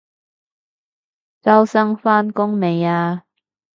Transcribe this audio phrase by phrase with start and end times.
[1.43, 3.25] 周生返工未啊？